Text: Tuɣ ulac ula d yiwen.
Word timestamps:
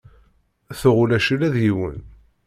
Tuɣ 0.79 0.97
ulac 1.03 1.27
ula 1.33 1.49
d 1.53 1.55
yiwen. 1.63 1.97